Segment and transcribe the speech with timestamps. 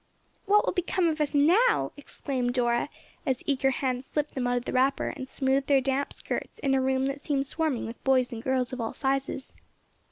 [0.47, 2.89] "What will become of us now!" exclaimed Dora,
[3.23, 6.73] as eager hands slipped them out of the wrapper and smoothed their damp skirts in
[6.73, 9.53] a room that seemed swarming with boys and girls of all sizes.